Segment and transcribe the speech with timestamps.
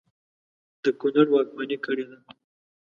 [0.83, 2.17] د کنړ واکمني کړې وه.